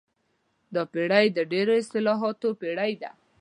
دا 0.73 0.83
پېړۍ 0.93 1.25
د 1.33 1.39
ډېرو 1.51 1.73
اصطلاحاتو 1.81 2.49
پېړۍ 2.61 2.91
ده. 3.01 3.11